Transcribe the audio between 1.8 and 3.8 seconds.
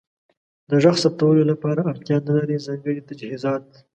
اړتیا نلرئ ځانګړې تجهیزات.